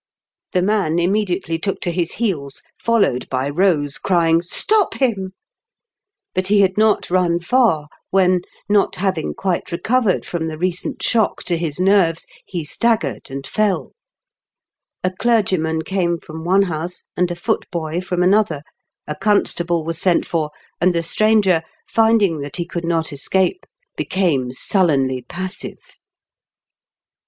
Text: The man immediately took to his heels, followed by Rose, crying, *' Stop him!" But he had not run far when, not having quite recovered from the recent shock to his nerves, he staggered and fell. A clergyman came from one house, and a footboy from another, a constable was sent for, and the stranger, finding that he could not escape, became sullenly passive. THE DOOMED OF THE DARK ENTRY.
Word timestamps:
The 0.53 0.63
man 0.63 0.97
immediately 0.97 1.59
took 1.59 1.79
to 1.81 1.91
his 1.91 2.13
heels, 2.13 2.63
followed 2.79 3.29
by 3.29 3.47
Rose, 3.47 3.99
crying, 3.99 4.41
*' 4.41 4.41
Stop 4.41 4.95
him!" 4.95 5.33
But 6.33 6.47
he 6.47 6.61
had 6.61 6.75
not 6.75 7.11
run 7.11 7.39
far 7.39 7.87
when, 8.09 8.41
not 8.67 8.95
having 8.95 9.35
quite 9.35 9.71
recovered 9.71 10.25
from 10.25 10.47
the 10.47 10.57
recent 10.57 11.03
shock 11.03 11.43
to 11.43 11.55
his 11.55 11.79
nerves, 11.79 12.25
he 12.47 12.65
staggered 12.65 13.29
and 13.29 13.45
fell. 13.45 13.91
A 15.03 15.11
clergyman 15.11 15.83
came 15.83 16.17
from 16.17 16.45
one 16.45 16.63
house, 16.63 17.03
and 17.15 17.29
a 17.29 17.35
footboy 17.35 18.01
from 18.01 18.23
another, 18.23 18.63
a 19.05 19.13
constable 19.13 19.85
was 19.85 19.99
sent 20.01 20.25
for, 20.25 20.49
and 20.81 20.95
the 20.95 21.03
stranger, 21.03 21.61
finding 21.87 22.39
that 22.39 22.55
he 22.55 22.65
could 22.65 22.85
not 22.85 23.13
escape, 23.13 23.67
became 23.95 24.51
sullenly 24.51 25.21
passive. 25.29 25.61
THE 25.61 25.67
DOOMED 25.67 25.75
OF 25.77 25.77
THE 25.77 25.77
DARK 25.77 25.79
ENTRY. 25.91 25.99